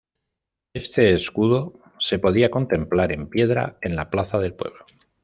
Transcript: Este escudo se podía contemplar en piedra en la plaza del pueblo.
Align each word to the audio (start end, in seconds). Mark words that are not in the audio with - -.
Este 0.73 1.11
escudo 1.11 1.79
se 1.99 2.17
podía 2.17 2.49
contemplar 2.49 3.11
en 3.11 3.29
piedra 3.29 3.77
en 3.81 3.95
la 3.95 4.09
plaza 4.09 4.39
del 4.39 4.55
pueblo. 4.55 4.83